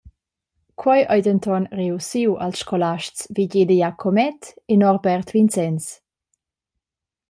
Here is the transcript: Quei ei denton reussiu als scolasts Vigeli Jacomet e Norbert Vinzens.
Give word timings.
Quei 0.83 1.01
ei 1.15 1.21
denton 1.27 1.67
reussiu 1.79 2.33
als 2.45 2.57
scolasts 2.61 3.29
Vigeli 3.37 3.77
Jacomet 3.83 4.53
e 4.73 4.83
Norbert 4.83 5.31
Vinzens. 5.35 5.85